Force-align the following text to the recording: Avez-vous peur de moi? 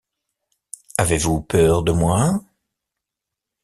Avez-vous 0.97 1.41
peur 1.41 1.83
de 1.83 1.91
moi? 1.91 2.39